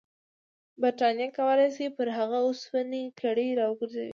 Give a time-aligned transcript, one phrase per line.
[0.81, 4.09] برټانیه کولای شي پر هغه د اوسپنې کړۍ راوګرځوي.